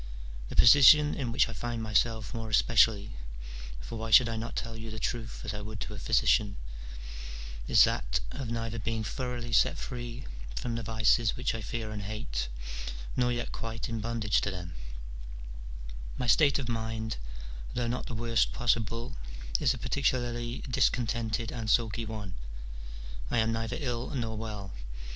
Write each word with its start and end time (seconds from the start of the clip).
The 0.49 0.55
position 0.55 1.13
in 1.13 1.31
which 1.31 1.47
I 1.47 1.53
find 1.53 1.83
myself 1.83 2.33
more 2.33 2.49
especially 2.49 3.13
(for 3.79 3.99
why 3.99 4.09
should 4.09 4.27
I 4.27 4.35
not 4.35 4.55
tell 4.55 4.75
you 4.75 4.89
the 4.89 4.97
truth 4.97 5.41
as 5.45 5.53
I 5.53 5.61
would 5.61 5.79
to 5.81 5.93
a 5.93 5.99
physician), 5.99 6.57
is 7.67 7.83
that 7.83 8.19
of 8.31 8.49
neither 8.49 8.79
being 8.79 9.03
thoroughly 9.03 9.53
set 9.53 9.77
free 9.77 10.25
from 10.55 10.73
the 10.73 10.81
vices 10.81 11.37
which 11.37 11.53
I 11.53 11.61
fear 11.61 11.91
and 11.91 12.01
hate, 12.01 12.47
nor 13.15 13.31
yet 13.31 13.51
quite 13.51 13.87
in 13.89 13.99
bondage 13.99 14.41
to 14.41 14.49
them: 14.49 14.73
my 16.17 16.25
state 16.25 16.57
of 16.57 16.67
mind, 16.67 17.17
though 17.75 17.87
not 17.87 18.07
the 18.07 18.15
worst 18.15 18.53
possible, 18.53 19.15
is 19.59 19.75
a 19.75 19.77
particularly 19.77 20.63
discontented 20.67 21.51
and 21.51 21.69
sulky 21.69 22.05
one: 22.07 22.33
I 23.29 23.37
am 23.37 23.51
neither 23.51 23.77
ill 23.79 24.09
nor 24.15 24.35
well. 24.35 24.73